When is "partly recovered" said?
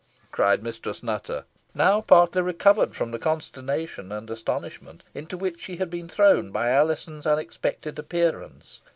2.01-2.95